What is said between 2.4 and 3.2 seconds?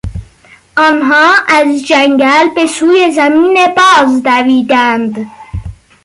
به سوی